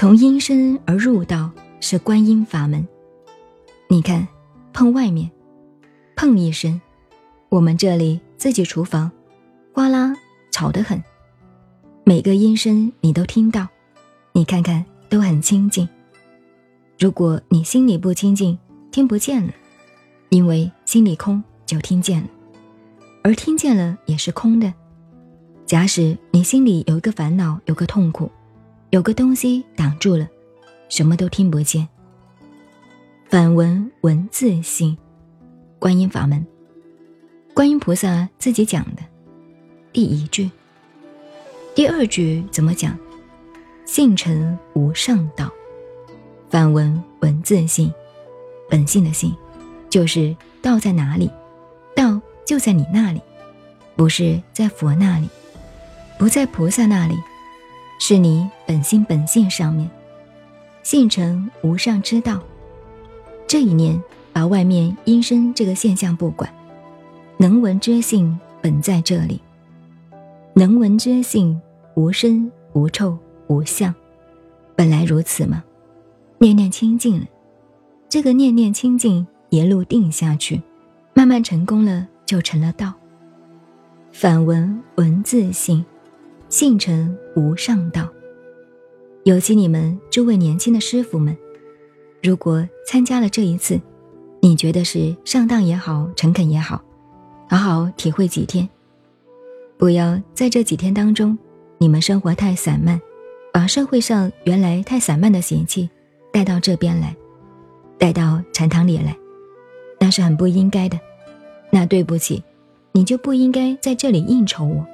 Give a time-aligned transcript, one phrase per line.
[0.00, 2.88] 从阴身而入道是观音法门。
[3.86, 4.26] 你看，
[4.72, 5.30] 碰外面，
[6.16, 6.80] 碰一声，
[7.50, 9.12] 我们这里自己厨房，
[9.74, 10.16] 哗啦
[10.50, 11.04] 吵得很，
[12.04, 13.68] 每个音声你都听到，
[14.32, 15.86] 你看看都很清静。
[16.98, 18.58] 如果你心里不清净，
[18.90, 19.52] 听不见了，
[20.30, 22.28] 因为心里空就听见了，
[23.22, 24.72] 而听见了也是空的。
[25.66, 28.30] 假使你心里有一个烦恼，有个痛苦，
[28.90, 30.28] 有个东西挡住了，
[30.88, 31.86] 什么都听不见。
[33.28, 34.98] 反闻文字性，
[35.78, 36.44] 观音法门，
[37.54, 39.02] 观音菩萨自己讲的
[39.92, 40.50] 第一句，
[41.72, 42.98] 第二句怎么讲？
[43.86, 45.48] 性成无上道。
[46.48, 47.92] 反文文字性，
[48.68, 49.32] 本性的性，
[49.88, 51.30] 就是道在哪里？
[51.94, 53.22] 道就在你那里，
[53.94, 55.28] 不是在佛那里，
[56.18, 57.14] 不在菩萨那里，
[58.10, 59.88] 是你本性本性上面。
[60.82, 62.40] 性成无上之道，
[63.46, 66.52] 这一念把外面阴身这个现象不管，
[67.36, 69.40] 能闻之性本在这里，
[70.54, 71.60] 能闻之性
[71.94, 73.16] 无声无臭
[73.46, 73.94] 无相，
[74.74, 75.62] 本来如此吗？
[76.38, 77.26] 念念清净了，
[78.08, 80.60] 这个念念清净一路定下去，
[81.14, 82.92] 慢慢成功了，就成了道。
[84.10, 85.84] 反闻文字性，
[86.50, 88.06] 性诚无上道。
[89.24, 91.34] 尤其你们诸位年轻的师傅们，
[92.22, 93.80] 如果参加了这一次，
[94.42, 96.82] 你觉得是上当也好，诚恳也好，
[97.48, 98.68] 好好体会几天。
[99.78, 101.38] 不要在这几天当中，
[101.78, 103.00] 你们生活太散漫，
[103.52, 105.88] 把社会上原来太散漫的邪气。
[106.32, 107.16] 带到这边来，
[107.98, 109.16] 带到禅堂里来，
[109.98, 110.98] 那是很不应该的。
[111.70, 112.44] 那对不起，
[112.92, 114.86] 你就不应该在这里应酬我。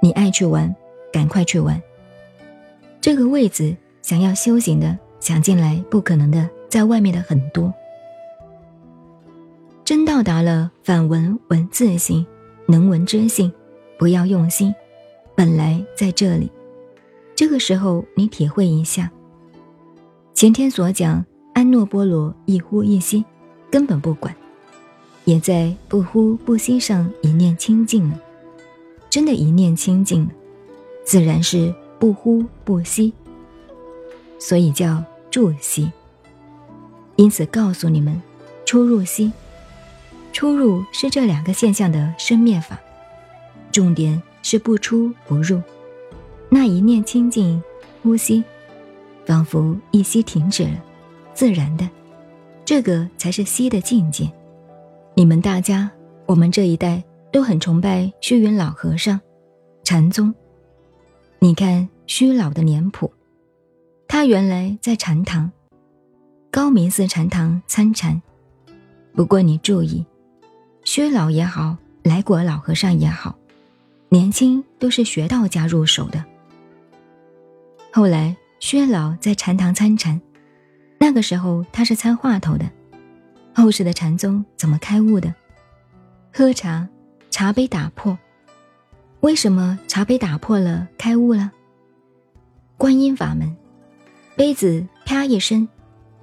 [0.00, 0.74] 你爱去玩，
[1.12, 1.80] 赶快去玩。
[3.00, 7.72] 这个位子，想要修行的，想进来不可能的，在外面的很多。
[9.84, 12.26] 真到达了反闻文字性，
[12.66, 13.52] 能闻之性，
[13.98, 14.74] 不要用心，
[15.34, 16.50] 本来在这里。
[17.34, 19.10] 这个时候，你体会一下。
[20.34, 23.24] 前天所讲安诺波罗一呼一吸，
[23.70, 24.34] 根本不管，
[25.24, 28.20] 也在不呼不吸上一念清净了。
[29.10, 30.28] 真的，一念清净，
[31.04, 33.12] 自然是不呼不吸，
[34.38, 35.90] 所以叫住息。
[37.16, 38.20] 因此告诉你们，
[38.64, 39.32] 出入息，
[40.32, 42.78] 出入是这两个现象的生灭法，
[43.72, 45.60] 重点是不出不入，
[46.48, 47.62] 那一念清净，
[48.02, 48.44] 呼吸。
[49.26, 50.82] 仿佛一息停止了，
[51.34, 51.86] 自然的，
[52.64, 54.26] 这个才是息的境界。
[55.12, 55.90] 你们大家，
[56.24, 57.02] 我们这一代
[57.32, 59.20] 都很崇拜虚云老和尚、
[59.84, 60.34] 禅宗。
[61.38, 63.12] 你看虚老的脸谱，
[64.06, 65.50] 他原来在禅堂，
[66.50, 68.20] 高明寺禅堂参禅。
[69.14, 70.04] 不过你注意，
[70.84, 73.36] 薛老也好，来果老和尚也好，
[74.08, 76.24] 年轻都是学道家入手的。
[77.92, 78.36] 后来。
[78.60, 80.20] 薛老在禅堂参禅，
[80.98, 82.68] 那个时候他是参话头的。
[83.54, 85.32] 后世的禅宗怎么开悟的？
[86.34, 86.88] 喝茶，
[87.30, 88.18] 茶杯打破。
[89.20, 91.50] 为什么茶杯打破了开悟了？
[92.76, 93.56] 观音法门，
[94.36, 95.68] 杯子啪一声，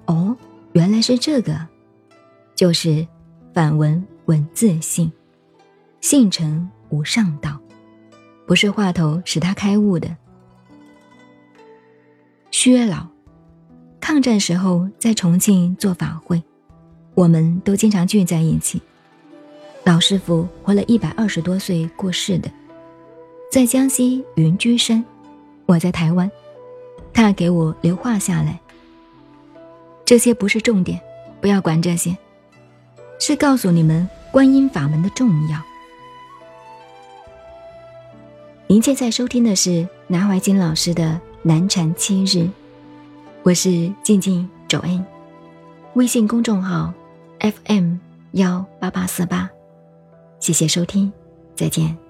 [0.06, 0.36] 哦，
[0.72, 1.68] 原来是这个，
[2.56, 3.06] 就是
[3.54, 5.12] 反闻文字性，
[6.00, 7.60] 性成无上道，
[8.48, 10.16] 不是话头使他开悟的。
[12.52, 13.06] 薛老，
[14.00, 16.42] 抗战时候在重庆做法会，
[17.14, 18.82] 我们都经常聚在一起。
[19.86, 22.50] 老师傅活了一百二十多岁过世的，
[23.52, 25.06] 在江西云居山，
[25.68, 26.30] 我在台湾，
[27.14, 28.60] 他给我留话下来。
[30.04, 31.00] 这些不是重点，
[31.40, 32.18] 不要管这些，
[33.20, 35.62] 是告诉你们观音法门的重要。
[38.66, 41.22] 您现在收听的是南怀瑾老师的。
[41.48, 42.50] 南禅七日，
[43.44, 45.06] 我是静静周恩，
[45.94, 46.92] 微信公众号
[47.40, 47.98] FM
[48.32, 49.48] 幺八八四八，
[50.46, 51.12] 谢谢收听，
[51.56, 52.05] 再见。